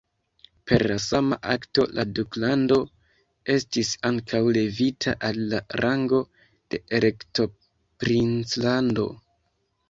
[0.69, 2.77] Per la sama akto la duklando
[3.55, 6.23] estis ankaŭ levita al la rango
[6.73, 9.07] de elektoprinclando.